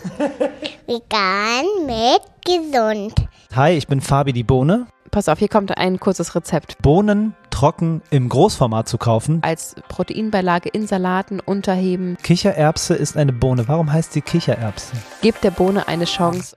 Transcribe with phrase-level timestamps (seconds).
[0.86, 3.14] Vegan mit gesund.
[3.54, 4.86] Hi, ich bin Fabi die Bohne.
[5.10, 6.80] Pass auf, hier kommt ein kurzes Rezept.
[6.82, 9.40] Bohnen trocken im Großformat zu kaufen.
[9.42, 12.16] Als Proteinbeilage in Salaten unterheben.
[12.22, 13.66] Kichererbse ist eine Bohne.
[13.66, 14.92] Warum heißt sie Kichererbse?
[15.20, 16.56] Gebt der Bohne eine Chance.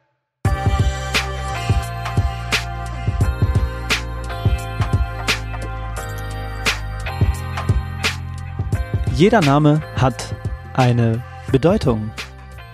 [9.15, 10.35] Jeder Name hat
[10.73, 12.11] eine Bedeutung.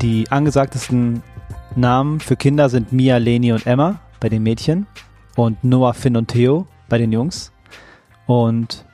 [0.01, 1.23] Die angesagtesten
[1.75, 4.87] Namen für Kinder sind Mia, Leni und Emma bei den Mädchen
[5.35, 7.51] und Noah, Finn und Theo bei den Jungs.
[8.25, 8.85] Und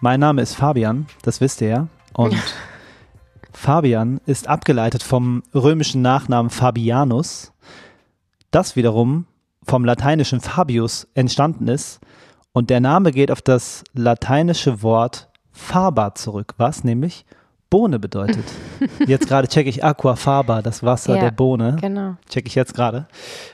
[0.00, 1.88] mein Name ist Fabian, das wisst ihr ja.
[2.12, 2.36] Und
[3.54, 7.52] Fabian ist abgeleitet vom römischen Nachnamen Fabianus,
[8.50, 9.24] das wiederum
[9.62, 12.00] vom lateinischen Fabius entstanden ist.
[12.52, 17.24] Und der Name geht auf das lateinische Wort Faber zurück, was nämlich
[17.70, 18.44] Bohne bedeutet.
[19.06, 21.76] Jetzt gerade checke ich Aquafaba, das Wasser Ja, der Bohne.
[21.80, 22.16] Genau.
[22.28, 23.06] Checke ich jetzt gerade.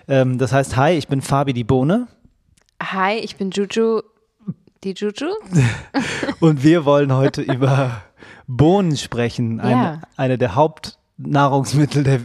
[0.08, 2.08] Ähm, das heißt, hi, ich bin Fabi die Bohne
[2.82, 4.02] Hi, ich bin Juju.
[4.84, 5.28] Die Juju?
[6.40, 8.02] und wir wollen heute über
[8.46, 9.60] Bohnen sprechen.
[9.60, 10.00] Ein, Ja.
[10.16, 12.20] Eine der Hauptnahrungsmittel der,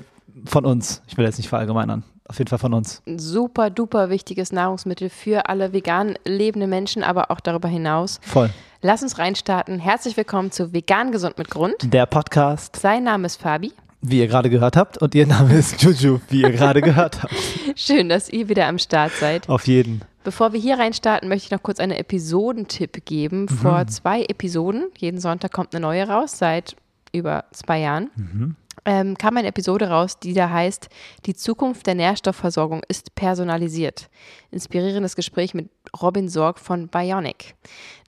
[0.45, 1.02] von uns.
[1.08, 2.03] Ich will jetzt nicht verallgemeinern.
[2.31, 3.01] Auf jeden Fall von uns.
[3.05, 8.21] Ein super duper wichtiges Nahrungsmittel für alle vegan lebende Menschen, aber auch darüber hinaus.
[8.21, 8.49] Voll.
[8.81, 9.79] Lass uns reinstarten.
[9.79, 11.75] Herzlich willkommen zu Vegan Gesund mit Grund.
[11.83, 13.73] Der Podcast, Sein Name ist Fabi.
[13.99, 17.33] wie ihr gerade gehört habt, und ihr Name ist Juju, wie ihr gerade gehört habt.
[17.75, 19.49] Schön, dass ihr wieder am Start seid.
[19.49, 20.02] Auf jeden.
[20.23, 23.49] Bevor wir hier reinstarten, möchte ich noch kurz einen Episodentipp geben.
[23.49, 26.77] Vor zwei Episoden, jeden Sonntag kommt eine neue raus, seit
[27.11, 30.89] über zwei Jahren, ähm, kam eine Episode raus, die da heißt,
[31.25, 34.09] die Zukunft der Nährstoffversorgung ist personalisiert.
[34.49, 35.69] Inspirierendes Gespräch mit
[36.01, 37.55] Robin Sorg von Bionic.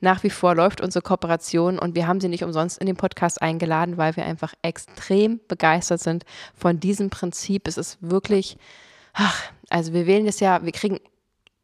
[0.02, 3.42] Nach wie vor läuft unsere Kooperation und wir haben sie nicht umsonst in den Podcast
[3.42, 7.68] eingeladen, weil wir einfach extrem begeistert sind von diesem Prinzip.
[7.68, 8.58] Es ist wirklich,
[9.14, 11.00] ach, also wir wählen das ja, wir kriegen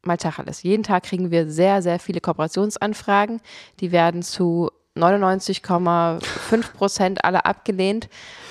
[0.02, 0.62] mal Tacheles.
[0.62, 3.40] Jeden Tag kriegen wir sehr, sehr viele Kooperationsanfragen.
[3.80, 8.08] Die werden zu 99,5 Prozent alle abgelehnt.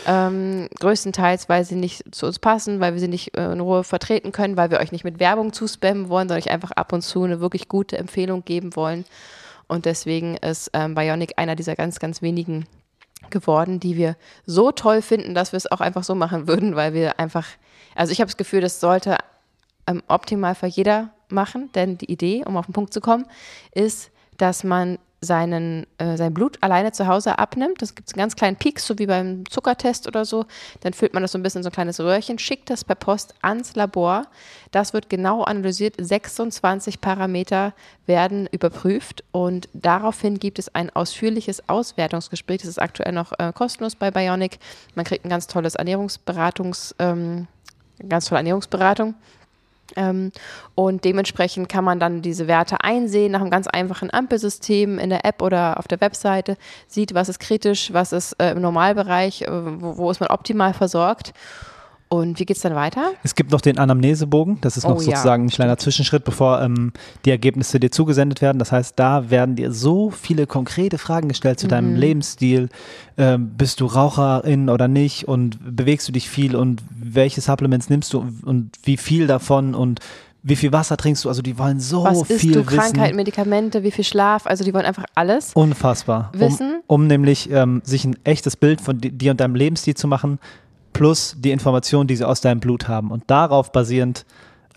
[0.07, 3.83] Ähm, größtenteils, weil sie nicht zu uns passen, weil wir sie nicht äh, in Ruhe
[3.83, 7.01] vertreten können, weil wir euch nicht mit Werbung zuspammen wollen, sondern euch einfach ab und
[7.01, 9.05] zu eine wirklich gute Empfehlung geben wollen.
[9.67, 12.65] Und deswegen ist ähm, Bionic einer dieser ganz, ganz wenigen
[13.29, 16.93] geworden, die wir so toll finden, dass wir es auch einfach so machen würden, weil
[16.93, 17.45] wir einfach,
[17.95, 19.17] also ich habe das Gefühl, das sollte
[19.85, 23.25] im Optimalfall jeder machen, denn die Idee, um auf den Punkt zu kommen,
[23.73, 27.81] ist, dass man seinen, äh, sein Blut alleine zu Hause abnimmt.
[27.81, 30.45] Das gibt es einen ganz kleinen Peaks, so wie beim Zuckertest oder so.
[30.81, 32.95] Dann füllt man das so ein bisschen in so ein kleines Röhrchen, schickt das per
[32.95, 34.27] Post ans Labor.
[34.71, 35.95] Das wird genau analysiert.
[35.97, 37.73] 26 Parameter
[38.05, 42.59] werden überprüft und daraufhin gibt es ein ausführliches Auswertungsgespräch.
[42.59, 44.59] Das ist aktuell noch äh, kostenlos bei Bionic.
[44.95, 47.47] Man kriegt ein ganz tolles Ernährungsberatungs, ähm,
[48.07, 49.15] ganz tolle Ernährungsberatung.
[49.95, 50.31] Ähm,
[50.75, 55.25] und dementsprechend kann man dann diese Werte einsehen nach einem ganz einfachen Ampelsystem in der
[55.25, 56.57] App oder auf der Webseite,
[56.87, 60.73] sieht, was ist kritisch, was ist äh, im Normalbereich, äh, wo, wo ist man optimal
[60.73, 61.33] versorgt.
[62.11, 63.11] Und wie geht es dann weiter?
[63.23, 64.57] Es gibt noch den Anamnesebogen.
[64.61, 66.91] Das ist noch Oh ja, sozusagen ein kleiner Zwischenschritt, bevor ähm,
[67.23, 68.57] die Ergebnisse dir zugesendet werden.
[68.57, 71.97] Das heißt, da werden dir so viele konkrete Fragen gestellt zu deinem Mhm.
[71.97, 72.69] Lebensstil.
[73.17, 75.27] Ähm, bist du Raucherin oder nicht?
[75.27, 76.55] Und bewegst du dich viel?
[76.55, 78.25] Und welche Supplements nimmst du?
[78.43, 79.75] Und wie viel davon?
[79.75, 79.99] Und
[80.41, 81.29] wie viel Wasser trinkst du?
[81.29, 82.75] Also die wollen so was isst viel du, wissen.
[82.79, 84.47] Krankheit, Medikamente, wie viel Schlaf?
[84.47, 85.51] Also die wollen einfach alles.
[85.53, 86.31] Unfassbar.
[86.33, 86.81] Wissen?
[86.87, 90.07] Um, um nämlich ähm, sich ein echtes Bild von di- dir und deinem Lebensstil zu
[90.07, 90.39] machen,
[90.99, 93.09] plus die Informationen, die sie aus deinem Blut haben.
[93.09, 94.25] Und darauf basierend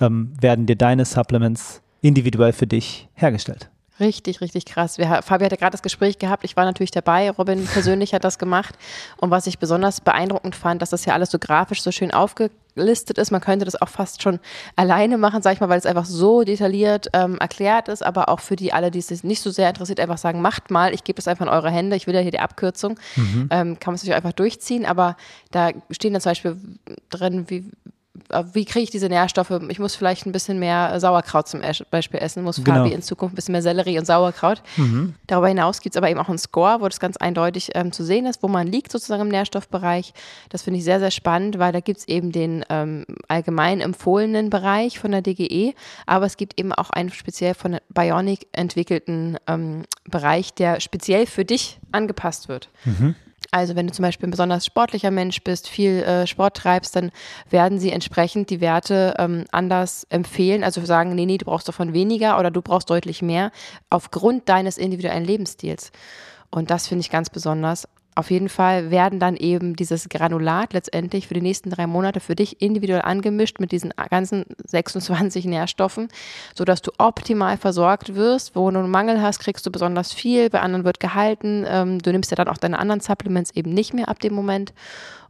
[0.00, 3.70] ähm, werden dir deine Supplements individuell für dich hergestellt.
[4.00, 4.96] Richtig, richtig krass.
[4.96, 6.44] Wir, Fabi hatte gerade das Gespräch gehabt.
[6.44, 7.30] Ich war natürlich dabei.
[7.30, 8.74] Robin persönlich hat das gemacht.
[9.18, 13.18] Und was ich besonders beeindruckend fand, dass das ja alles so grafisch so schön aufgelistet
[13.18, 13.30] ist.
[13.30, 14.40] Man könnte das auch fast schon
[14.76, 18.02] alleine machen, sag ich mal, weil es einfach so detailliert ähm, erklärt ist.
[18.02, 20.70] Aber auch für die alle, die es sich nicht so sehr interessiert, einfach sagen, macht
[20.70, 20.94] mal.
[20.94, 21.94] Ich gebe das einfach in eure Hände.
[21.94, 22.98] Ich will ja hier die Abkürzung.
[23.50, 24.86] Ähm, kann man es natürlich einfach durchziehen.
[24.86, 25.18] Aber
[25.50, 26.56] da stehen dann zum Beispiel
[27.10, 27.70] drin, wie
[28.52, 29.50] wie kriege ich diese Nährstoffe?
[29.68, 32.78] Ich muss vielleicht ein bisschen mehr Sauerkraut zum Beispiel essen, muss Genau.
[32.78, 34.62] Fabi in Zukunft ein bisschen mehr Sellerie und Sauerkraut.
[35.26, 38.04] Darüber hinaus gibt es aber eben auch einen Score, wo das ganz eindeutig ähm, zu
[38.04, 40.12] sehen ist, wo man liegt sozusagen im Nährstoffbereich.
[40.48, 44.50] Das finde ich sehr, sehr spannend, weil da gibt es eben den ähm, allgemein empfohlenen
[44.50, 45.74] Bereich von der DGE,
[46.06, 51.44] aber es gibt eben auch einen speziell von Bionic entwickelten ähm, Bereich, der speziell für
[51.44, 52.68] dich angepasst wird.
[53.54, 57.12] Also wenn du zum Beispiel ein besonders sportlicher Mensch bist, viel äh, Sport treibst, dann
[57.50, 60.64] werden sie entsprechend die Werte ähm, anders empfehlen.
[60.64, 63.52] Also sagen, nee, nee, du brauchst davon weniger oder du brauchst deutlich mehr
[63.90, 65.92] aufgrund deines individuellen Lebensstils.
[66.50, 67.86] Und das finde ich ganz besonders.
[68.14, 72.36] Auf jeden Fall werden dann eben dieses Granulat letztendlich für die nächsten drei Monate für
[72.36, 76.08] dich individuell angemischt mit diesen ganzen 26 Nährstoffen,
[76.54, 78.54] sodass du optimal versorgt wirst.
[78.54, 81.64] Wo du einen Mangel hast, kriegst du besonders viel, bei anderen wird gehalten.
[81.66, 84.74] Ähm, du nimmst ja dann auch deine anderen Supplements eben nicht mehr ab dem Moment.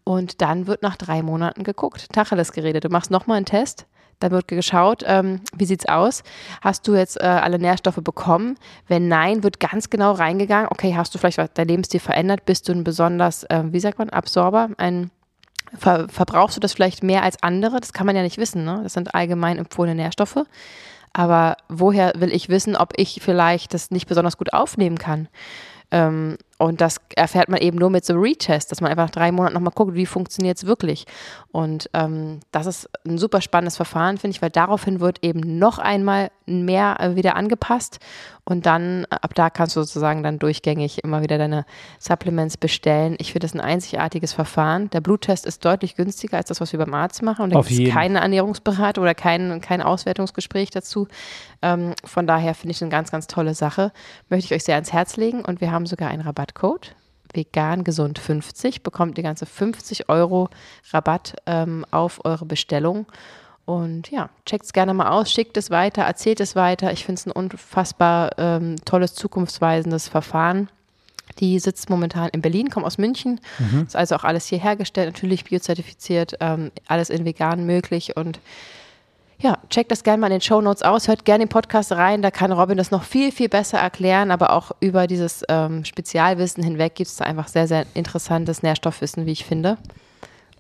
[0.05, 2.84] Und dann wird nach drei Monaten geguckt, Tacheles geredet.
[2.84, 3.87] Du machst nochmal einen Test,
[4.23, 6.23] da wird geschaut, ähm, wie sieht's aus?
[6.61, 8.57] Hast du jetzt äh, alle Nährstoffe bekommen?
[8.89, 10.69] Wenn nein, wird ganz genau reingegangen.
[10.71, 12.45] Okay, hast du vielleicht dein Lebensstil verändert?
[12.45, 14.71] Bist du ein besonders, äh, wie sagt man, Absorber?
[14.79, 15.11] Ein
[15.77, 17.81] ver verbrauchst du das vielleicht mehr als andere?
[17.81, 18.65] Das kann man ja nicht wissen.
[18.65, 18.81] Ne?
[18.83, 20.45] Das sind allgemein empfohlene Nährstoffe.
[21.13, 25.29] Aber woher will ich wissen, ob ich vielleicht das nicht besonders gut aufnehmen kann?
[25.91, 29.33] Ähm, und das erfährt man eben nur mit so Retest, dass man einfach nach drei
[29.33, 31.07] Monaten nochmal guckt, wie funktioniert es wirklich.
[31.51, 35.79] Und ähm, das ist ein super spannendes Verfahren, finde ich, weil daraufhin wird eben noch
[35.79, 37.99] einmal mehr äh, wieder angepasst.
[38.45, 41.65] Und dann, äh, ab da kannst du sozusagen dann durchgängig immer wieder deine
[41.99, 43.17] Supplements bestellen.
[43.19, 44.91] Ich finde das ein einzigartiges Verfahren.
[44.91, 47.43] Der Bluttest ist deutlich günstiger als das, was wir beim Arzt machen.
[47.43, 51.09] Und da gibt es keine Ernährungsberatung oder kein, kein Auswertungsgespräch dazu.
[51.61, 53.93] Ähm, von daher finde ich es eine ganz, ganz tolle Sache.
[54.29, 55.45] Möchte ich euch sehr ans Herz legen.
[55.45, 56.95] Und wir haben sogar einen Rabatt Rabattcode
[57.35, 60.51] vegan gesund 50 bekommt ihr ganze 50 Euro
[60.91, 63.07] Rabatt ähm, auf eure Bestellung.
[63.65, 66.93] Und ja, checkt es gerne mal aus, schickt es weiter, erzählt es weiter.
[66.93, 70.69] Ich finde es ein unfassbar ähm, tolles, zukunftsweisendes Verfahren.
[71.39, 73.41] Die sitzt momentan in Berlin, kommt aus München.
[73.59, 73.85] Mhm.
[73.85, 78.41] Ist also auch alles hier hergestellt, natürlich biozertifiziert, ähm, alles in vegan möglich und
[79.43, 82.23] ja, checkt das gerne mal in den Show Notes aus, hört gerne den Podcast rein,
[82.23, 86.62] da kann Robin das noch viel, viel besser erklären, aber auch über dieses ähm, Spezialwissen
[86.62, 89.79] hinweg gibt es da einfach sehr, sehr interessantes Nährstoffwissen, wie ich finde.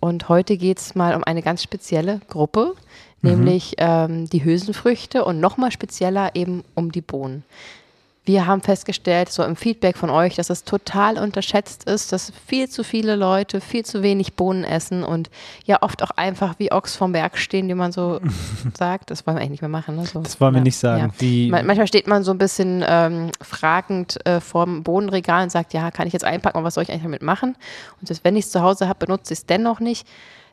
[0.00, 2.74] Und heute geht es mal um eine ganz spezielle Gruppe,
[3.20, 3.30] mhm.
[3.30, 7.44] nämlich ähm, die Hülsenfrüchte und nochmal spezieller eben um die Bohnen
[8.24, 12.68] wir haben festgestellt, so im Feedback von euch, dass es total unterschätzt ist, dass viel
[12.68, 15.28] zu viele Leute viel zu wenig Bohnen essen und
[15.64, 18.20] ja oft auch einfach wie Ochs vom Berg stehen, wie man so
[18.78, 19.10] sagt.
[19.10, 19.96] Das wollen wir eigentlich nicht mehr machen.
[19.96, 20.06] Ne?
[20.06, 21.12] So, das wollen wir nicht sagen.
[21.20, 21.62] Ja.
[21.62, 26.06] Manchmal steht man so ein bisschen ähm, fragend äh, vorm Bohnenregal und sagt, ja, kann
[26.06, 27.56] ich jetzt einpacken, aber was soll ich eigentlich damit machen?
[28.00, 30.06] Und selbst wenn ich es zu Hause habe, benutze ich es dennoch nicht.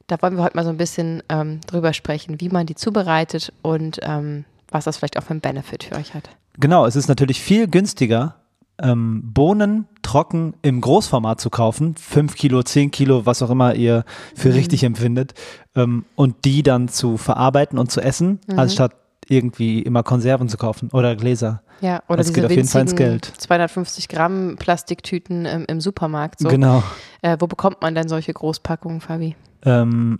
[0.07, 3.53] Da wollen wir heute mal so ein bisschen ähm, drüber sprechen, wie man die zubereitet
[3.61, 6.31] und ähm, was das vielleicht auch für einen Benefit für euch hat.
[6.59, 8.35] Genau, es ist natürlich viel günstiger,
[8.81, 14.03] ähm, Bohnen trocken im Großformat zu kaufen, 5 Kilo, 10 Kilo, was auch immer ihr
[14.35, 14.55] für mhm.
[14.55, 15.33] richtig empfindet,
[15.75, 18.59] ähm, und die dann zu verarbeiten und zu essen, mhm.
[18.59, 18.93] anstatt
[19.27, 21.61] irgendwie immer Konserven zu kaufen oder Gläser.
[21.81, 23.25] Ja, oder das diese geht auf jeden Fall ins Geld.
[23.25, 26.39] 250 Gramm Plastiktüten im, im Supermarkt.
[26.39, 26.49] So.
[26.49, 26.83] Genau.
[27.21, 29.35] Äh, wo bekommt man denn solche Großpackungen, Fabi?
[29.63, 30.19] Ähm,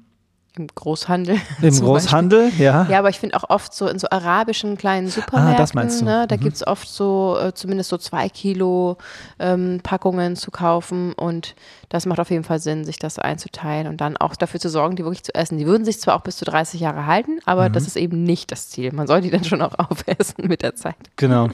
[0.58, 1.38] im Großhandel.
[1.62, 2.66] Im Großhandel, Beispiel.
[2.66, 2.88] ja.
[2.90, 6.02] Ja, aber ich finde auch oft so in so arabischen kleinen Supermärkten, ah, das meinst
[6.02, 6.06] du.
[6.06, 6.40] Ne, da mhm.
[6.42, 8.98] gibt es oft so äh, zumindest so zwei Kilo
[9.38, 11.56] ähm, Packungen zu kaufen und
[11.90, 14.96] das macht auf jeden Fall Sinn, sich das einzuteilen und dann auch dafür zu sorgen,
[14.96, 15.58] die wirklich zu essen.
[15.58, 17.74] Die würden sich zwar auch bis zu 30 Jahre halten, aber mhm.
[17.74, 18.92] das ist eben nicht das Ziel.
[18.92, 20.96] Man soll die dann schon auch aufessen mit der Zeit.
[21.16, 21.50] Genau.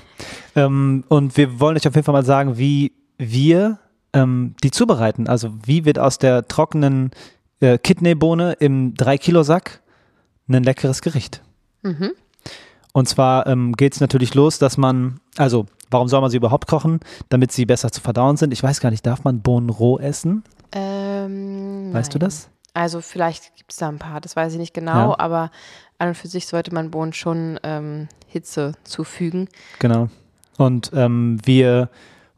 [0.55, 3.79] ähm, und wir wollen euch auf jeden Fall mal sagen, wie wir
[4.15, 5.27] ähm, die zubereiten.
[5.27, 7.11] Also wie wird aus der trockenen
[7.59, 9.81] äh, Kidneybohne im 3-Kilo-Sack
[10.47, 11.41] ein leckeres Gericht.
[11.81, 12.11] Mhm.
[12.93, 16.67] Und zwar ähm, geht es natürlich los, dass man, also warum soll man sie überhaupt
[16.67, 16.99] kochen?
[17.29, 18.53] Damit sie besser zu verdauen sind.
[18.53, 20.43] Ich weiß gar nicht, darf man Bohnen roh essen?
[20.71, 22.13] Ähm, weißt nein.
[22.13, 22.49] du das?
[22.73, 25.19] Also vielleicht gibt es da ein paar, das weiß ich nicht genau, ja.
[25.19, 25.49] aber
[25.97, 29.47] an und für sich sollte man Bohnen schon ähm, Hitze zufügen.
[29.79, 30.09] Genau.
[30.57, 31.89] Und ähm, wir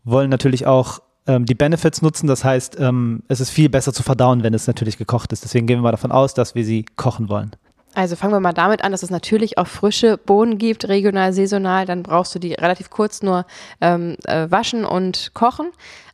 [0.04, 2.28] wollen natürlich auch ähm, die Benefits nutzen.
[2.28, 5.44] Das heißt, ähm, es ist viel besser zu verdauen, wenn es natürlich gekocht ist.
[5.44, 7.52] Deswegen gehen wir mal davon aus, dass wir sie kochen wollen.
[7.94, 11.86] Also fangen wir mal damit an, dass es natürlich auch frische Bohnen gibt, regional, saisonal.
[11.86, 13.46] Dann brauchst du die relativ kurz nur
[13.82, 15.72] ähm, äh, waschen und kochen.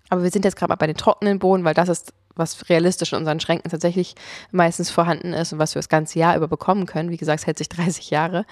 [0.10, 3.20] Aber wir sind jetzt gerade bei den trockenen Bohnen, weil das ist was realistisch in
[3.20, 4.16] unseren Schränken tatsächlich
[4.52, 7.10] meistens vorhanden ist und was wir das ganze Jahr über bekommen können.
[7.10, 8.46] Wie gesagt, es hält sich 30 Jahre.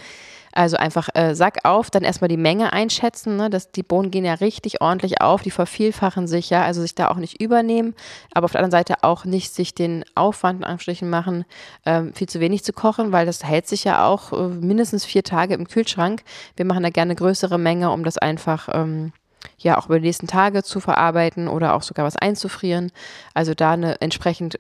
[0.54, 3.38] Also einfach äh, Sack auf, dann erstmal die Menge einschätzen.
[3.38, 3.50] Ne?
[3.50, 7.10] Das, die Bohnen gehen ja richtig ordentlich auf, die vervielfachen sich ja, also sich da
[7.10, 7.96] auch nicht übernehmen,
[8.34, 11.46] aber auf der anderen Seite auch nicht sich den Aufwand in Anführungsstrichen machen,
[11.86, 15.24] ähm, viel zu wenig zu kochen, weil das hält sich ja auch äh, mindestens vier
[15.24, 16.24] Tage im Kühlschrank.
[16.56, 19.14] Wir machen da gerne größere Menge, um das einfach ähm,
[19.58, 22.92] ja auch über die nächsten Tage zu verarbeiten oder auch sogar was einzufrieren.
[23.34, 24.60] Also da eine entsprechend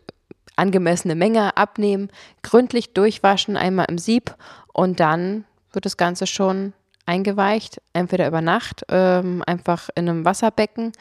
[0.56, 2.10] angemessene Menge abnehmen,
[2.44, 4.36] gründlich durchwaschen, einmal im Sieb
[4.74, 6.74] und dann wird das Ganze schon
[7.06, 10.92] eingeweicht, entweder über Nacht, ähm, einfach in einem Wasserbecken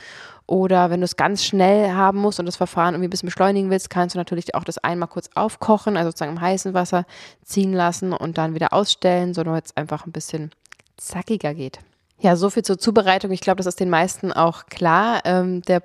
[0.46, 3.70] oder wenn du es ganz schnell haben musst und das Verfahren irgendwie ein bisschen beschleunigen
[3.70, 7.04] willst, kannst du natürlich auch das einmal kurz aufkochen, also sozusagen im heißen Wasser
[7.44, 10.50] ziehen lassen und dann wieder ausstellen, so damit es einfach ein bisschen
[10.96, 11.78] zackiger geht.
[12.18, 13.30] Ja, so viel zur Zubereitung.
[13.30, 15.20] Ich glaube, das ist den meisten auch klar.
[15.24, 15.82] Ähm, der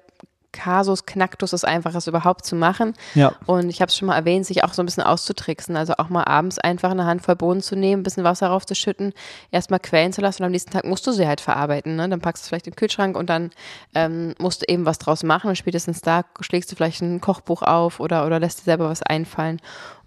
[0.55, 2.93] Kasus Knacktus ist einfach, es überhaupt zu machen.
[3.13, 3.33] Ja.
[3.45, 5.75] Und ich habe es schon mal erwähnt, sich auch so ein bisschen auszutricksen.
[5.75, 9.13] Also auch mal abends einfach eine Handvoll Bohnen zu nehmen, ein bisschen Wasser raufzuschütten,
[9.51, 11.97] erstmal quellen zu lassen und am nächsten Tag musst du sie halt verarbeiten.
[11.97, 12.07] Ne?
[12.07, 13.51] Dann packst du es vielleicht in den Kühlschrank und dann
[13.93, 17.61] ähm, musst du eben was draus machen und spätestens da schlägst du vielleicht ein Kochbuch
[17.61, 19.59] auf oder, oder lässt dir selber was einfallen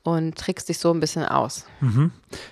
[0.02, 1.67] und trickst dich so ein bisschen aus.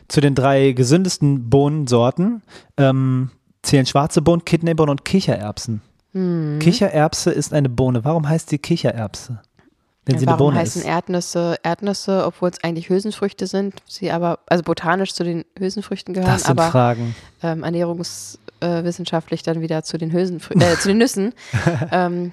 [0.08, 2.42] Zu den drei gesündesten Bohnensorten
[2.76, 3.30] ähm,
[3.62, 5.80] zählen schwarze Bohnen, Kidneybohnen und Kichererbsen.
[6.16, 6.58] Mhm.
[6.60, 8.04] Kichererbse ist eine Bohne.
[8.04, 9.40] Warum heißt sie Kichererbse?
[10.06, 10.88] Wenn sie eine warum Bohne heißen ist.
[10.88, 16.30] Erdnüsse Erdnüsse, obwohl es eigentlich Hülsenfrüchte sind, sie aber, also botanisch zu den Hülsenfrüchten gehören,
[16.30, 17.14] Das sind aber Fragen.
[17.42, 21.34] ähm, ernährungswissenschaftlich dann wieder zu den Hülsenfrüchten, äh, zu den Nüssen.
[21.92, 22.32] ähm,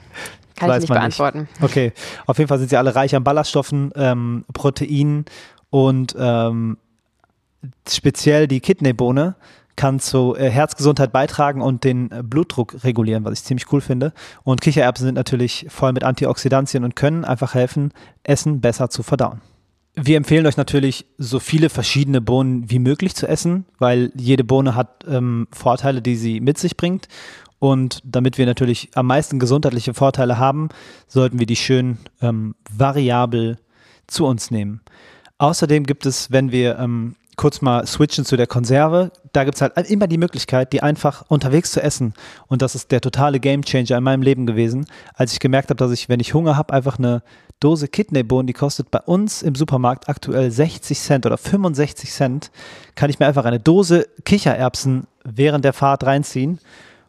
[0.55, 1.17] kann Weiß ich nicht man nicht.
[1.17, 1.49] beantworten.
[1.61, 1.93] Okay,
[2.27, 5.25] auf jeden Fall sind sie alle reich an Ballaststoffen, ähm, Proteinen
[5.71, 6.77] und ähm,
[7.89, 9.35] speziell die Kidneybohne
[9.75, 14.13] kann zu äh, Herzgesundheit beitragen und den äh, Blutdruck regulieren, was ich ziemlich cool finde.
[14.43, 17.91] Und Kichererbsen sind natürlich voll mit Antioxidantien und können einfach helfen,
[18.23, 19.41] Essen besser zu verdauen.
[19.95, 24.75] Wir empfehlen euch natürlich, so viele verschiedene Bohnen wie möglich zu essen, weil jede Bohne
[24.75, 27.07] hat ähm, Vorteile, die sie mit sich bringt.
[27.59, 30.69] Und damit wir natürlich am meisten gesundheitliche Vorteile haben,
[31.07, 33.57] sollten wir die schön ähm, variabel
[34.07, 34.81] zu uns nehmen.
[35.37, 39.61] Außerdem gibt es, wenn wir ähm, kurz mal switchen zu der Konserve, da gibt es
[39.61, 42.13] halt immer die Möglichkeit, die einfach unterwegs zu essen.
[42.47, 44.85] Und das ist der totale Gamechanger in meinem Leben gewesen,
[45.15, 47.23] als ich gemerkt habe, dass ich, wenn ich Hunger habe, einfach eine
[47.59, 52.51] Dose Kidneybohnen, die kostet bei uns im Supermarkt aktuell 60 Cent oder 65 Cent,
[52.95, 56.59] kann ich mir einfach eine Dose Kichererbsen während der Fahrt reinziehen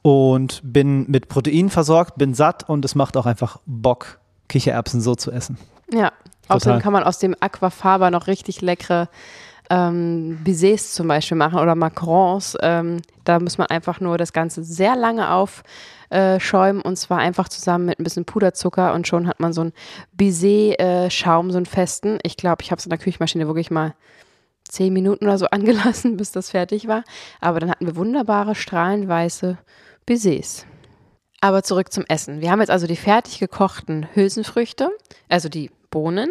[0.02, 5.14] und bin mit Protein versorgt, bin satt und es macht auch einfach Bock, Kichererbsen so
[5.14, 5.58] zu essen.
[5.92, 6.12] Ja,
[6.48, 9.08] außerdem kann man aus dem Aquafaba noch richtig leckere
[9.70, 12.56] ähm, Bisets zum Beispiel machen oder Macarons.
[12.60, 17.86] Ähm, da muss man einfach nur das Ganze sehr lange aufschäumen und zwar einfach zusammen
[17.86, 19.72] mit ein bisschen Puderzucker und schon hat man so einen
[20.12, 22.18] Bisset-Schaum, so einen festen.
[22.22, 23.94] Ich glaube, ich habe es in der Küchenmaschine wirklich mal
[24.64, 27.04] zehn Minuten oder so angelassen, bis das fertig war.
[27.40, 29.56] Aber dann hatten wir wunderbare, strahlend weiße
[30.06, 30.66] Bisets.
[31.40, 32.40] Aber zurück zum Essen.
[32.40, 34.88] Wir haben jetzt also die fertig gekochten Hülsenfrüchte,
[35.28, 36.30] also die Bohnen.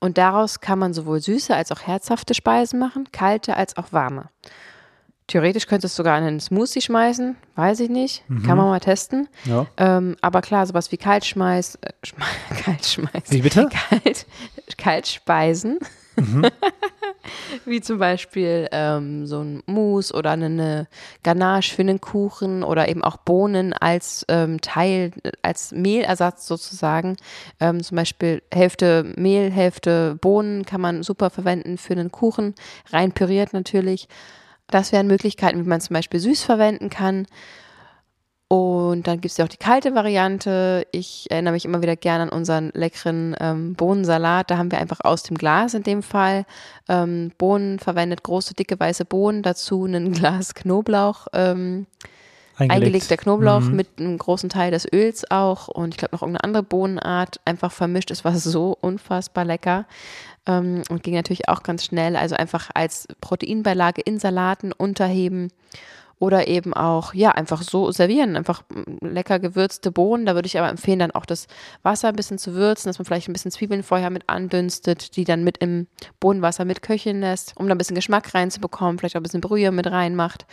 [0.00, 4.24] Und daraus kann man sowohl süße als auch herzhafte Speisen machen, kalte als auch warme.
[5.28, 8.24] Theoretisch könntest du sogar in einen Smoothie schmeißen, weiß ich nicht.
[8.44, 9.28] Kann man mal testen.
[9.44, 9.66] Ja.
[9.78, 12.24] Ähm, aber klar, sowas wie Kaltschmeiß, äh, Schme
[12.62, 13.30] Kaltschmeiß.
[13.30, 13.70] Wie bitte?
[13.88, 14.26] Kalt,
[14.76, 15.78] Kaltspeisen.
[17.64, 20.86] wie zum Beispiel ähm, so ein Mousse oder eine
[21.22, 25.12] Ganache für einen Kuchen oder eben auch Bohnen als ähm, Teil,
[25.42, 27.16] als Mehlersatz sozusagen.
[27.60, 32.54] Ähm, zum Beispiel Hälfte Mehl, Hälfte Bohnen kann man super verwenden für einen Kuchen,
[32.92, 34.08] rein püriert natürlich.
[34.68, 37.26] Das wären Möglichkeiten, wie man zum Beispiel süß verwenden kann.
[38.48, 40.86] Und dann gibt es ja auch die kalte Variante.
[40.92, 44.50] Ich erinnere mich immer wieder gerne an unseren leckeren ähm, Bohnensalat.
[44.50, 46.44] Da haben wir einfach aus dem Glas in dem Fall
[46.88, 51.86] ähm, Bohnen verwendet, große, dicke, weiße Bohnen, dazu ein Glas Knoblauch, ähm,
[52.58, 53.76] eingelegter Knoblauch Mhm.
[53.76, 57.72] mit einem großen Teil des Öls auch und ich glaube noch irgendeine andere Bohnenart einfach
[57.72, 58.10] vermischt.
[58.10, 59.86] Es war so unfassbar lecker
[60.46, 62.14] ähm, und ging natürlich auch ganz schnell.
[62.14, 65.48] Also einfach als Proteinbeilage in Salaten unterheben
[66.24, 68.34] oder eben auch, ja, einfach so servieren.
[68.34, 70.24] Einfach mm, lecker gewürzte Bohnen.
[70.24, 71.48] Da würde ich aber empfehlen, dann auch das
[71.82, 75.24] Wasser ein bisschen zu würzen, dass man vielleicht ein bisschen Zwiebeln vorher mit andünstet, die
[75.24, 75.86] dann mit im
[76.20, 79.70] Bohnenwasser mit köcheln lässt, um da ein bisschen Geschmack reinzubekommen, vielleicht auch ein bisschen Brühe
[79.70, 80.46] mit reinmacht.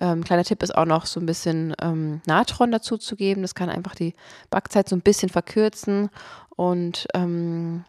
[0.00, 3.42] Ähm, kleiner Tipp ist auch noch so ein bisschen ähm, Natron dazu zu geben.
[3.42, 4.14] Das kann einfach die
[4.50, 6.08] Backzeit so ein bisschen verkürzen
[6.54, 7.84] und ähm,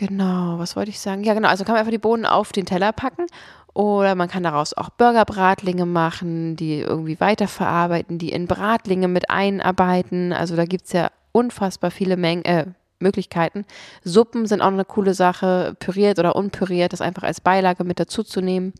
[0.00, 1.24] Genau, was wollte ich sagen?
[1.24, 3.26] Ja, genau, also kann man einfach die Bohnen auf den Teller packen
[3.74, 10.32] oder man kann daraus auch Burgerbratlinge machen, die irgendwie weiterverarbeiten, die in Bratlinge mit einarbeiten.
[10.32, 12.66] Also da gibt es ja unfassbar viele Mengen, äh,
[12.98, 13.64] Möglichkeiten.
[14.04, 18.22] Suppen sind auch eine coole Sache, püriert oder unpüriert, das einfach als Beilage mit dazu
[18.22, 18.74] zu nehmen.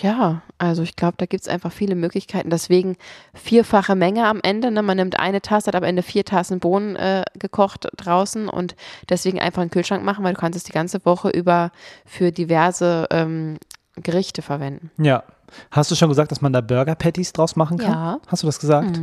[0.00, 2.50] Ja, also ich glaube, da gibt es einfach viele Möglichkeiten.
[2.50, 2.96] Deswegen
[3.34, 4.70] vierfache Menge am Ende.
[4.70, 4.82] Ne?
[4.82, 8.74] Man nimmt eine Tasse, hat am Ende vier Tassen Bohnen äh, gekocht draußen und
[9.08, 11.70] deswegen einfach in den Kühlschrank machen, weil du kannst es die ganze Woche über
[12.04, 13.58] für diverse ähm,
[13.96, 14.90] Gerichte verwenden.
[14.98, 15.24] Ja.
[15.70, 17.92] Hast du schon gesagt, dass man da Burger Patties draus machen kann?
[17.92, 18.20] Ja.
[18.26, 19.00] Hast du das gesagt?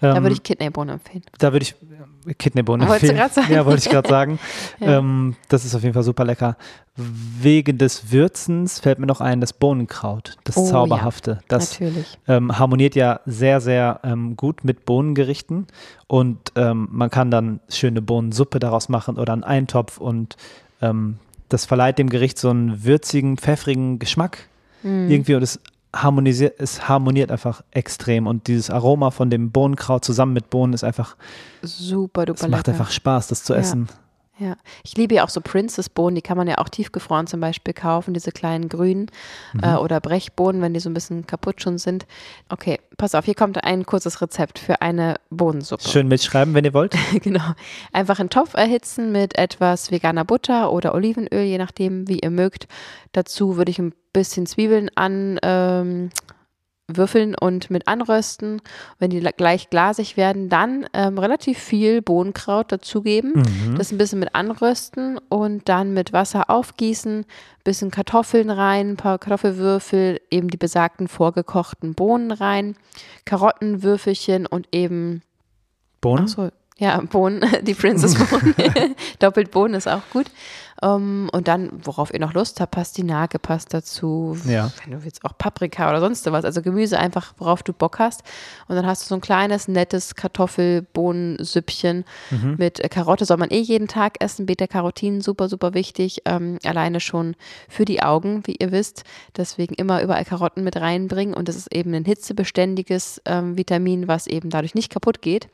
[0.00, 1.24] Da Ähm, würde ich Kidneybohnen empfehlen.
[1.38, 1.74] Da würde ich
[2.38, 3.16] Kidneybohnen empfehlen.
[3.48, 4.38] Ja, wollte ich gerade sagen.
[4.78, 4.98] Ja.
[4.98, 6.56] ähm, das ist auf jeden Fall super lecker.
[6.96, 11.40] Wegen des Würzens fällt mir noch ein, das Bohnenkraut, das Oh ja, Zauberhafte.
[11.48, 12.18] das Natürlich.
[12.28, 15.66] ähm, harmoniert ja sehr, sehr ähm, gut mit Bohnengerichten.
[16.06, 19.98] Und ähm, man kann dann schöne Bohnensuppe daraus machen oder einen Eintopf.
[19.98, 20.36] Und
[20.82, 24.48] ähm, das verleiht dem Gericht so einen würzigen, pfeffrigen Geschmack.
[24.82, 25.10] Mhm.
[25.10, 25.60] Irgendwie und es
[25.94, 30.84] harmonisiert, es harmoniert einfach extrem und dieses Aroma von dem Bohnenkraut zusammen mit Bohnen ist
[30.84, 31.16] einfach,
[31.62, 32.78] Super duper es macht lecker.
[32.78, 33.88] einfach Spaß, das zu essen.
[33.88, 33.94] Ja,
[34.82, 38.14] ich liebe ja auch so Princess-Bohnen, die kann man ja auch tiefgefroren zum Beispiel kaufen,
[38.14, 39.06] diese kleinen grünen
[39.52, 39.60] Mhm.
[39.62, 42.06] äh, oder Brechbohnen, wenn die so ein bisschen kaputt schon sind.
[42.48, 45.88] Okay, pass auf, hier kommt ein kurzes Rezept für eine Bohnensuppe.
[45.88, 46.94] Schön mitschreiben, wenn ihr wollt.
[47.22, 47.52] genau.
[47.92, 52.68] Einfach einen Topf erhitzen mit etwas veganer Butter oder Olivenöl, je nachdem, wie ihr mögt.
[53.12, 56.10] Dazu würde ich ein bisschen Zwiebeln an ähm,
[56.96, 58.60] würfeln und mit anrösten.
[58.98, 63.32] Wenn die gleich glasig werden, dann ähm, relativ viel Bohnenkraut dazugeben.
[63.34, 63.76] Mhm.
[63.76, 67.24] Das ein bisschen mit anrösten und dann mit Wasser aufgießen,
[67.64, 72.76] bisschen Kartoffeln rein, ein paar Kartoffelwürfel, eben die besagten vorgekochten Bohnen rein,
[73.24, 75.22] Karottenwürfelchen und eben
[76.00, 76.24] Bohnen?
[76.24, 78.54] Ach so, ja, Bohnen, die Princess Bohnen.
[79.18, 80.26] Doppelt Bohnen ist auch gut.
[80.82, 84.34] Um, und dann, worauf ihr noch Lust habt, Pastinake passt dazu.
[84.46, 84.72] Ja.
[84.82, 86.46] Wenn du willst, auch Paprika oder sonst was.
[86.46, 88.22] Also Gemüse einfach, worauf du Bock hast.
[88.66, 92.06] Und dann hast du so ein kleines, nettes Kartoffel-Bohnensüppchen
[92.56, 93.26] mit äh, Karotte.
[93.26, 94.46] Soll man eh jeden Tag essen.
[94.46, 96.22] Beta-Carotin, super, super wichtig.
[96.24, 97.36] Ähm, alleine schon
[97.68, 99.04] für die Augen, wie ihr wisst.
[99.36, 101.34] Deswegen immer überall Karotten mit reinbringen.
[101.34, 105.48] Und das ist eben ein hitzebeständiges ähm, Vitamin, was eben dadurch nicht kaputt geht.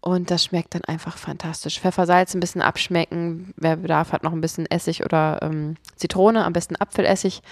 [0.00, 1.80] Und das schmeckt dann einfach fantastisch.
[1.80, 3.52] Pfeffer, Salz ein bisschen abschmecken.
[3.56, 7.42] Wer bedarf, hat noch ein bisschen Essig oder ähm, Zitrone, am besten Apfelessig.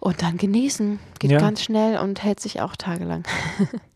[0.00, 0.98] Und dann genießen.
[1.18, 1.38] Geht Ja.
[1.38, 3.24] ganz schnell und hält sich auch tagelang.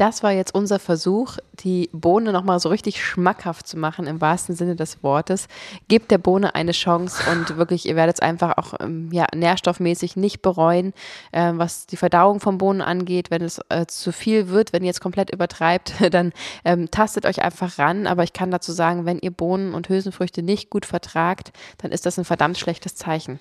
[0.00, 4.54] Das war jetzt unser Versuch, die Bohne nochmal so richtig schmackhaft zu machen, im wahrsten
[4.54, 5.46] Sinne des Wortes.
[5.88, 10.16] Gebt der Bohne eine Chance und wirklich, ihr werdet es einfach auch ähm, ja, nährstoffmäßig
[10.16, 10.94] nicht bereuen,
[11.34, 13.30] ähm, was die Verdauung von Bohnen angeht.
[13.30, 16.32] Wenn es äh, zu viel wird, wenn ihr jetzt komplett übertreibt, dann
[16.64, 18.06] ähm, tastet euch einfach ran.
[18.06, 22.06] Aber ich kann dazu sagen, wenn ihr Bohnen und Hülsenfrüchte nicht gut vertragt, dann ist
[22.06, 23.38] das ein verdammt schlechtes Zeichen.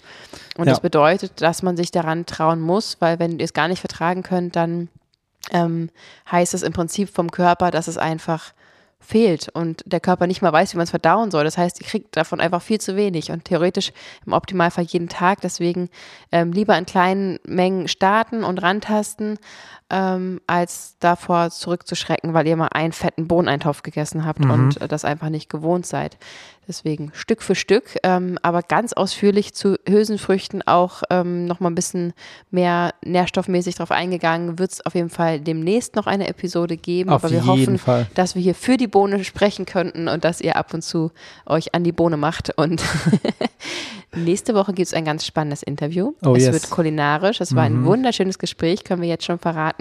[0.57, 0.73] Und Ja.
[0.73, 4.23] das bedeutet, dass man sich daran trauen muss, weil wenn ihr es gar nicht vertragen
[4.23, 4.89] könnt, dann
[5.51, 5.89] ähm,
[6.31, 8.53] heißt es im Prinzip vom Körper, dass es einfach
[8.99, 11.43] fehlt und der Körper nicht mal weiß, wie man es verdauen soll.
[11.45, 13.93] Das heißt, ihr kriegt davon einfach viel zu wenig und theoretisch
[14.25, 15.41] im Optimalfall jeden Tag.
[15.41, 15.89] Deswegen
[16.31, 19.39] ähm, lieber in kleinen Mengen starten und rantasten,
[19.89, 25.05] ähm, als davor zurückzuschrecken, weil ihr mal einen fetten Bohneneintopf gegessen habt und äh, das
[25.05, 26.17] einfach nicht gewohnt seid.
[26.69, 31.75] Deswegen Stück für Stück, ähm, aber ganz ausführlich zu Hülsenfrüchten auch ähm, noch mal ein
[31.75, 32.13] bisschen
[32.51, 34.59] mehr nährstoffmäßig drauf eingegangen.
[34.59, 37.09] Wird es auf jeden Fall demnächst noch eine Episode geben.
[37.09, 38.05] Auf aber wir jeden hoffen, Fall.
[38.13, 41.09] dass wir hier für die Bohne sprechen könnten und dass ihr ab und zu
[41.47, 42.55] euch an die Bohne macht.
[42.55, 42.83] Und
[44.15, 46.13] nächste Woche gibt es ein ganz spannendes Interview.
[46.23, 46.53] Oh, es yes.
[46.53, 47.41] wird kulinarisch.
[47.41, 49.78] Es war ein wunderschönes Gespräch, können wir jetzt schon verraten.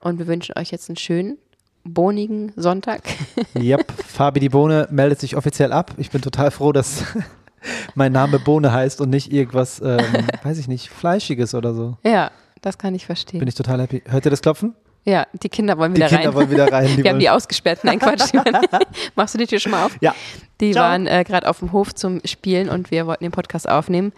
[0.00, 1.38] Und wir wünschen euch jetzt einen schönen,
[1.84, 3.02] bohnigen Sonntag.
[3.58, 5.92] Yep, Fabi die Bohne meldet sich offiziell ab.
[5.96, 7.02] Ich bin total froh, dass
[7.94, 9.98] mein Name Bohne heißt und nicht irgendwas, ähm,
[10.42, 11.96] weiß ich nicht, Fleischiges oder so.
[12.04, 12.30] ja,
[12.60, 13.38] das kann ich verstehen.
[13.38, 14.02] Bin ich total happy.
[14.08, 14.74] Hört ihr das Klopfen?
[15.04, 16.34] ja, die Kinder wollen Die wieder Kinder rein.
[16.34, 16.88] wollen wieder rein.
[16.96, 17.82] Die wir haben die ausgesperrt.
[17.82, 18.30] Nein, Quatsch.
[18.32, 18.38] Die
[19.14, 19.96] Machst du die Tür schon mal auf?
[20.00, 20.14] Ja.
[20.60, 20.84] Die Ciao.
[20.84, 24.12] waren äh, gerade auf dem Hof zum Spielen und wir wollten den Podcast aufnehmen.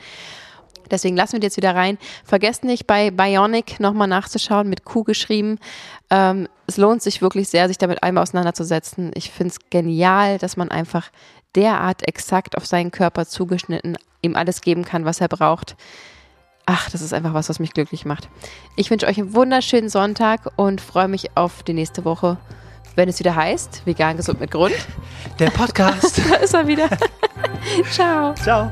[0.91, 1.99] Deswegen lassen wir die jetzt wieder rein.
[2.25, 5.59] Vergesst nicht, bei Bionic nochmal nachzuschauen, mit Q geschrieben.
[6.11, 9.11] Ähm, es lohnt sich wirklich sehr, sich damit einmal auseinanderzusetzen.
[9.15, 11.11] Ich finde es genial, dass man einfach
[11.55, 15.77] derart exakt auf seinen Körper zugeschnitten ihm alles geben kann, was er braucht.
[16.67, 18.29] Ach, das ist einfach was, was mich glücklich macht.
[18.77, 22.37] Ich wünsche euch einen wunderschönen Sonntag und freue mich auf die nächste Woche,
[22.95, 24.75] wenn es wieder heißt, vegan gesund mit Grund.
[25.39, 26.21] Der Podcast.
[26.31, 26.89] Da ist er wieder.
[27.91, 28.35] Ciao.
[28.35, 28.71] Ciao.